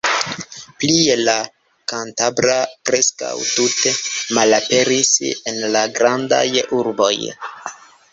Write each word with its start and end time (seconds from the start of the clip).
Plie, 0.83 1.15
la 1.27 1.33
kantabra 1.91 2.55
preskaŭ 2.89 3.29
tute 3.49 3.93
malaperis 4.39 5.13
en 5.53 5.61
la 5.77 5.85
grandaj 5.99 6.41
urboj. 6.79 7.13